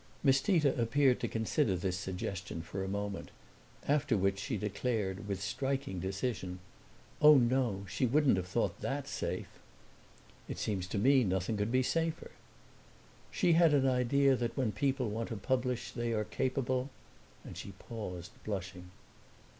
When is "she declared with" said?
4.39-5.39